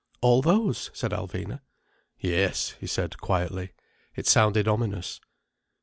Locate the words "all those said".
0.19-1.11